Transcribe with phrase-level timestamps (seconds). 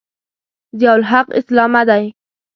[0.79, 2.05] ضیأالحق اسلامه دی.